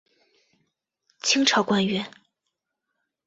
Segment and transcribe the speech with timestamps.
[1.21, 2.09] 清朝官员。